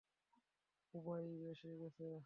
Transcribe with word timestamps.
উবাই 0.93 1.25
এসে 1.51 1.71
গেছে। 1.81 2.11